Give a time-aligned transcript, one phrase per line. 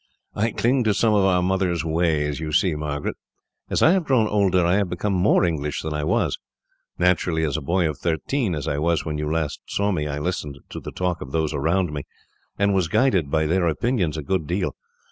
[0.33, 3.15] "I cling to some of our mother's ways, you see, Margaret.
[3.69, 6.39] As I have grown older, I have become more English than I was.
[6.97, 10.17] Naturally, as a boy of thirteen, as I was when you last saw me, I
[10.17, 12.05] listened to the talk of those around me,
[12.57, 14.75] and was guided by their opinions a good deal.